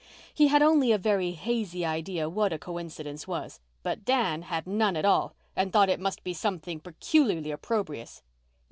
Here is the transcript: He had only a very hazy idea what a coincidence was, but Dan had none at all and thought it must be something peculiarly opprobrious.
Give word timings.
He 0.33 0.47
had 0.47 0.63
only 0.63 0.91
a 0.91 0.97
very 0.97 1.33
hazy 1.33 1.85
idea 1.85 2.27
what 2.27 2.51
a 2.51 2.57
coincidence 2.57 3.27
was, 3.27 3.59
but 3.83 4.03
Dan 4.03 4.41
had 4.41 4.65
none 4.65 4.95
at 4.97 5.05
all 5.05 5.35
and 5.55 5.71
thought 5.71 5.89
it 5.89 5.99
must 5.99 6.23
be 6.23 6.33
something 6.33 6.79
peculiarly 6.79 7.51
opprobrious. 7.51 8.23